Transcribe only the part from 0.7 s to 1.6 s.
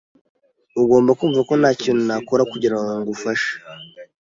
Ugomba kumva ko